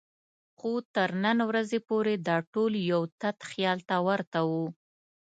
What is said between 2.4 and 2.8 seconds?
ټول